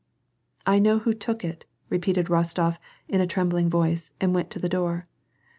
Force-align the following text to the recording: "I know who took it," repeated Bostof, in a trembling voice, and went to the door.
"I 0.65 0.79
know 0.79 0.97
who 0.97 1.13
took 1.13 1.45
it," 1.45 1.65
repeated 1.87 2.25
Bostof, 2.25 2.79
in 3.07 3.21
a 3.21 3.27
trembling 3.27 3.69
voice, 3.69 4.09
and 4.19 4.33
went 4.33 4.49
to 4.49 4.57
the 4.59 4.67
door. 4.67 5.03